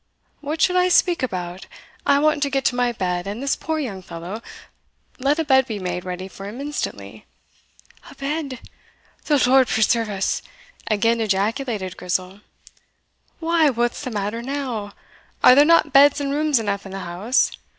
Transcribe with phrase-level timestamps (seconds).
[0.39, 1.67] what should I speak about?
[2.07, 4.41] I want to get to my bed and this poor young fellow
[5.19, 7.27] let a bed be made ready for him instantly."
[8.09, 8.57] "A bed?
[9.25, 10.41] The Lord preserve us!"
[10.89, 12.41] again ejaculated Grizel.
[13.39, 14.93] "Why, what's the matter now?
[15.43, 17.51] are there not beds and rooms enough in the house?